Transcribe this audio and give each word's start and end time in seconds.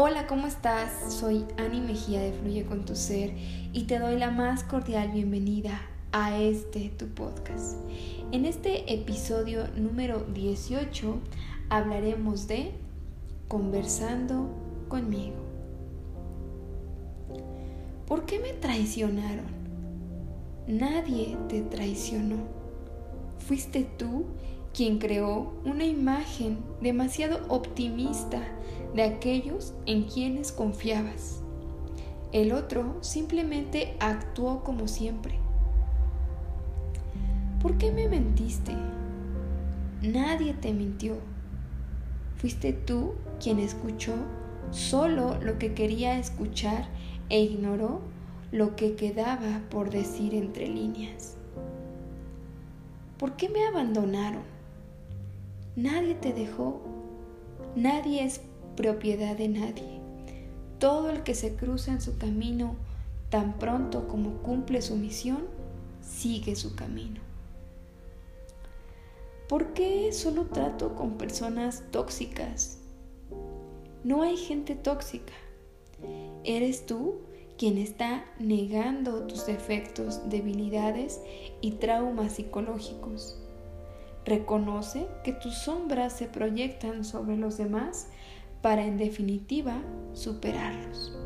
Hola, 0.00 0.28
¿cómo 0.28 0.46
estás? 0.46 1.12
Soy 1.12 1.44
Ani 1.56 1.80
Mejía 1.80 2.20
de 2.20 2.32
Fluye 2.32 2.64
con 2.64 2.84
tu 2.84 2.94
Ser 2.94 3.32
y 3.72 3.82
te 3.88 3.98
doy 3.98 4.16
la 4.16 4.30
más 4.30 4.62
cordial 4.62 5.10
bienvenida 5.10 5.80
a 6.12 6.38
este 6.38 6.90
tu 6.90 7.08
podcast. 7.08 7.74
En 8.30 8.44
este 8.44 8.94
episodio 8.94 9.66
número 9.74 10.20
18 10.20 11.18
hablaremos 11.68 12.46
de 12.46 12.74
conversando 13.48 14.48
conmigo. 14.86 15.34
¿Por 18.06 18.24
qué 18.24 18.38
me 18.38 18.52
traicionaron? 18.52 19.46
Nadie 20.68 21.36
te 21.48 21.62
traicionó. 21.62 22.36
Fuiste 23.40 23.84
tú 23.98 24.26
quien 24.74 24.98
creó 24.98 25.52
una 25.64 25.84
imagen 25.84 26.58
demasiado 26.80 27.40
optimista 27.48 28.40
de 28.94 29.02
aquellos 29.02 29.74
en 29.86 30.04
quienes 30.04 30.52
confiabas. 30.52 31.40
El 32.32 32.52
otro 32.52 32.96
simplemente 33.00 33.96
actuó 34.00 34.62
como 34.62 34.86
siempre. 34.86 35.38
¿Por 37.62 37.78
qué 37.78 37.90
me 37.90 38.08
mentiste? 38.08 38.72
Nadie 40.02 40.54
te 40.54 40.72
mintió. 40.72 41.16
Fuiste 42.36 42.72
tú 42.72 43.14
quien 43.42 43.58
escuchó 43.58 44.14
solo 44.70 45.38
lo 45.40 45.58
que 45.58 45.74
quería 45.74 46.18
escuchar 46.18 46.86
e 47.30 47.40
ignoró 47.40 48.00
lo 48.52 48.76
que 48.76 48.94
quedaba 48.94 49.60
por 49.70 49.90
decir 49.90 50.34
entre 50.34 50.68
líneas. 50.68 51.36
¿Por 53.18 53.36
qué 53.36 53.48
me 53.48 53.66
abandonaron? 53.66 54.57
Nadie 55.78 56.16
te 56.16 56.32
dejó. 56.32 56.80
Nadie 57.76 58.24
es 58.24 58.40
propiedad 58.76 59.36
de 59.36 59.46
nadie. 59.46 60.00
Todo 60.80 61.08
el 61.08 61.22
que 61.22 61.36
se 61.36 61.54
cruza 61.54 61.92
en 61.92 62.00
su 62.00 62.18
camino 62.18 62.74
tan 63.30 63.60
pronto 63.60 64.08
como 64.08 64.42
cumple 64.42 64.82
su 64.82 64.96
misión, 64.96 65.46
sigue 66.02 66.56
su 66.56 66.74
camino. 66.74 67.20
¿Por 69.48 69.72
qué 69.72 70.12
solo 70.12 70.46
trato 70.46 70.96
con 70.96 71.12
personas 71.12 71.84
tóxicas? 71.92 72.78
No 74.02 74.22
hay 74.22 74.36
gente 74.36 74.74
tóxica. 74.74 75.34
Eres 76.42 76.86
tú 76.86 77.20
quien 77.56 77.78
está 77.78 78.24
negando 78.40 79.28
tus 79.28 79.46
defectos, 79.46 80.28
debilidades 80.28 81.20
y 81.60 81.70
traumas 81.72 82.32
psicológicos. 82.32 83.38
Reconoce 84.28 85.06
que 85.24 85.32
tus 85.32 85.54
sombras 85.54 86.12
se 86.12 86.26
proyectan 86.26 87.02
sobre 87.02 87.38
los 87.38 87.56
demás 87.56 88.08
para 88.60 88.84
en 88.84 88.98
definitiva 88.98 89.80
superarlos. 90.12 91.16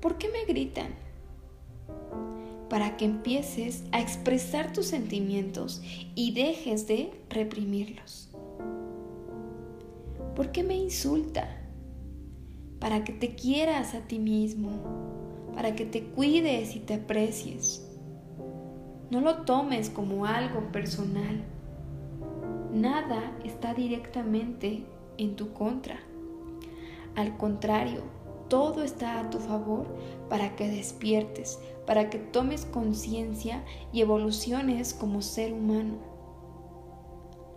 ¿Por 0.00 0.16
qué 0.16 0.30
me 0.30 0.46
gritan? 0.46 0.88
Para 2.70 2.96
que 2.96 3.04
empieces 3.04 3.84
a 3.92 4.00
expresar 4.00 4.72
tus 4.72 4.86
sentimientos 4.86 5.82
y 6.14 6.32
dejes 6.32 6.86
de 6.86 7.10
reprimirlos. 7.28 8.30
¿Por 10.34 10.50
qué 10.50 10.62
me 10.62 10.76
insulta? 10.76 11.60
Para 12.78 13.04
que 13.04 13.12
te 13.12 13.34
quieras 13.34 13.94
a 13.94 14.00
ti 14.00 14.18
mismo, 14.18 14.70
para 15.54 15.74
que 15.74 15.84
te 15.84 16.04
cuides 16.04 16.74
y 16.74 16.80
te 16.80 16.94
aprecies. 16.94 17.91
No 19.12 19.20
lo 19.20 19.42
tomes 19.42 19.90
como 19.90 20.24
algo 20.24 20.72
personal. 20.72 21.44
Nada 22.72 23.36
está 23.44 23.74
directamente 23.74 24.86
en 25.18 25.36
tu 25.36 25.52
contra. 25.52 26.00
Al 27.14 27.36
contrario, 27.36 28.04
todo 28.48 28.82
está 28.82 29.20
a 29.20 29.28
tu 29.28 29.38
favor 29.38 29.86
para 30.30 30.56
que 30.56 30.66
despiertes, 30.66 31.58
para 31.86 32.08
que 32.08 32.20
tomes 32.20 32.64
conciencia 32.64 33.62
y 33.92 34.00
evoluciones 34.00 34.94
como 34.94 35.20
ser 35.20 35.52
humano. 35.52 35.98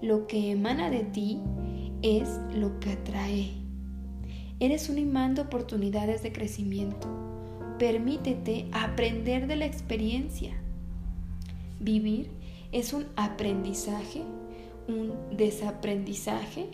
Lo 0.02 0.28
que 0.28 0.52
emana 0.52 0.90
de 0.90 1.06
ti 1.06 1.40
es 2.02 2.38
lo 2.54 2.82
que 2.82 2.92
atrae. 2.92 3.54
Eres 4.60 4.90
un 4.90 4.98
imán 4.98 5.36
de 5.36 5.44
oportunidades 5.44 6.22
de 6.22 6.34
crecimiento. 6.34 7.08
Permítete 7.80 8.68
aprender 8.74 9.48
de 9.48 9.56
la 9.56 9.66
experiencia. 9.66 10.65
Vivir 11.80 12.32
es 12.72 12.94
un 12.94 13.06
aprendizaje, 13.16 14.22
un 14.88 15.14
desaprendizaje 15.36 16.70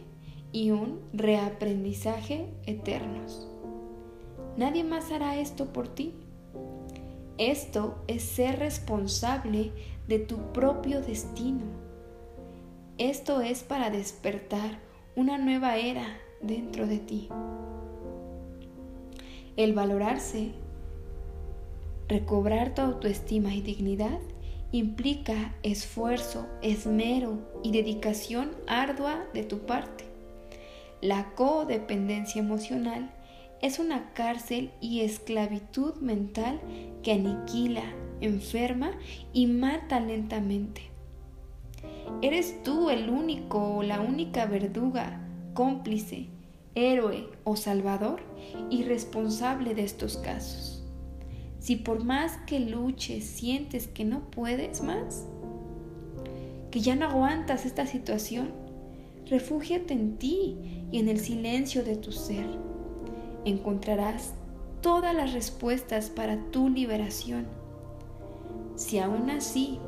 y 0.52 0.72
un 0.72 1.00
reaprendizaje 1.14 2.48
eternos. 2.66 3.48
Nadie 4.58 4.84
más 4.84 5.12
hará 5.12 5.38
esto 5.38 5.74
por 5.74 5.88
ti. 5.88 6.14
Esto 7.38 7.96
es 8.08 8.22
ser 8.24 8.60
responsable 8.60 9.72
de 10.08 10.20
tu 10.20 10.38
propio 10.52 11.02
destino. 11.02 11.64
Esto 12.98 13.42
es 13.42 13.64
para 13.64 13.90
despertar 13.90 14.80
una 15.16 15.38
nueva 15.38 15.78
era 15.78 16.06
dentro 16.42 16.86
de 16.86 17.00
ti. 17.00 17.30
El 19.58 19.74
valorarse, 19.74 20.52
recobrar 22.08 22.76
tu 22.76 22.82
autoestima 22.82 23.56
y 23.56 23.62
dignidad 23.62 24.20
implica 24.72 25.54
esfuerzo, 25.64 26.48
esmero 26.62 27.40
y 27.64 27.72
dedicación 27.72 28.52
ardua 28.68 29.26
de 29.34 29.44
tu 29.44 29.60
parte. 29.60 30.06
La 31.02 31.34
codependencia 31.36 32.40
emocional 32.40 33.12
es 33.62 33.80
una 33.80 34.14
cárcel 34.14 34.72
y 34.80 35.02
esclavitud 35.02 35.96
mental 35.96 36.60
que 37.04 37.14
aniquila, 37.14 37.84
enferma 38.22 38.92
y 39.34 39.48
mata 39.48 40.00
lentamente. 40.00 40.82
Eres 42.22 42.62
tú 42.64 42.90
el 42.90 43.10
único 43.10 43.78
o 43.78 43.84
la 43.84 44.00
única 44.00 44.46
verduga, 44.46 45.22
cómplice, 45.54 46.28
héroe 46.76 47.28
o 47.44 47.56
salvador 47.56 48.22
y 48.70 48.84
responsable 48.84 49.76
de 49.76 49.84
estos 49.84 50.18
casos. 50.18 50.71
Si 51.62 51.78
por 51.78 52.04
más 52.04 52.36
que 52.46 52.60
luches 52.60 53.24
sientes 53.24 53.88
que 53.88 54.04
no 54.04 54.30
puedes 54.30 54.84
más, 54.84 55.26
que 56.72 56.82
ya 56.82 56.98
no 56.98 57.06
aguantas 57.06 57.66
esta 57.66 57.86
situación, 57.86 58.62
Refúgiate 59.32 59.94
en 59.94 60.18
ti 60.18 60.58
y 60.92 61.00
en 61.00 61.08
el 61.08 61.18
silencio 61.18 61.86
de 61.86 61.96
tu 61.96 62.12
ser. 62.12 62.46
Encontrarás 63.46 64.34
todas 64.82 65.16
las 65.16 65.32
respuestas 65.32 66.10
para 66.10 66.38
tu 66.52 66.68
liberación. 66.68 67.48
Si 68.76 69.00
aún 69.00 69.30
así 69.30 69.80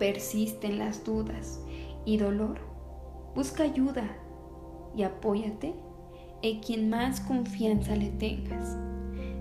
persisten 0.00 0.80
las 0.80 1.04
dudas 1.04 1.60
y 2.04 2.16
dolor, 2.16 2.58
busca 3.36 3.62
ayuda 3.62 4.16
y 4.96 5.04
apóyate 5.04 5.72
en 6.42 6.58
quien 6.58 6.90
más 6.90 7.20
confianza 7.20 7.94
le 7.94 8.08
tengas. 8.10 8.76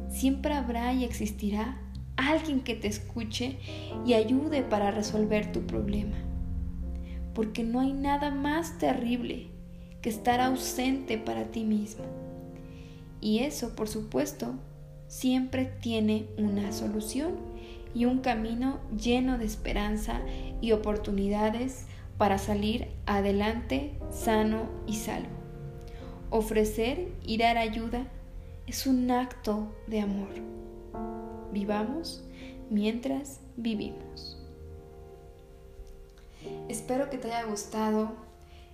Siempre 0.09 0.53
habrá 0.53 0.94
y 0.94 1.03
existirá 1.03 1.80
alguien 2.18 2.62
que 2.62 2.75
te 2.75 2.88
escuche 2.88 3.58
y 4.06 4.14
ayude 4.14 4.64
para 4.64 4.92
resolver 4.92 5.52
tu 5.52 5.66
problema 5.66 6.18
porque 7.40 7.64
no 7.64 7.80
hay 7.80 7.94
nada 7.94 8.31
más 8.31 8.78
terrible 8.80 9.48
que 10.02 10.09
estar 10.09 10.42
ausente 10.42 11.18
para 11.18 11.46
ti 11.46 11.64
mismo. 11.64 12.03
Y 13.22 13.40
eso, 13.40 13.78
por 13.78 13.88
supuesto, 13.88 14.56
siempre 15.08 15.64
tiene 15.81 16.28
una 16.38 16.74
solución 16.74 17.38
y 17.96 18.03
un 18.03 18.19
camino 18.19 18.81
lleno 18.94 19.38
de 19.38 19.46
esperanza 19.46 20.19
y 20.59 20.74
oportunidades 20.74 21.86
para 22.18 22.40
salir 22.40 22.90
adelante 23.06 23.94
sano 24.12 24.69
y 24.86 24.95
salvo. 24.95 25.30
Ofrecer 26.31 27.07
y 27.25 27.38
dar 27.38 27.57
ayuda 27.57 28.12
es 28.69 28.86
un 28.86 29.10
acto 29.10 29.68
de 29.88 30.00
amor. 30.00 30.30
Vivamos 31.51 32.24
mientras 32.69 33.39
vivimos. 33.57 34.38
Espero 36.68 37.10
que 37.10 37.18
te 37.18 37.33
haya 37.33 37.50
gustado 37.50 38.12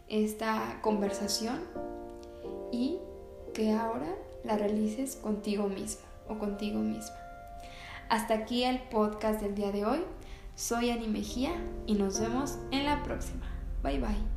esta 0.10 0.80
conversación 0.82 1.62
y 2.74 2.98
que 3.54 3.72
ahora 3.72 4.14
la 4.44 4.58
realices 4.58 5.16
contigo 5.16 5.70
mismo 5.70 6.04
o 6.28 6.38
contigo 6.38 6.80
misma. 6.80 7.16
Hasta 8.10 8.34
aquí 8.34 8.66
el 8.66 8.82
podcast 8.90 9.42
del 9.42 9.56
día 9.56 9.72
de 9.72 9.86
hoy. 9.86 10.02
Soy 10.56 10.90
Ani 10.90 11.08
Mejía 11.08 11.54
y 11.88 11.94
nos 11.94 12.20
vemos 12.20 12.58
en 12.72 12.84
la 12.84 13.02
próxima. 13.04 13.50
Bye 13.82 14.00
bye. 14.00 14.35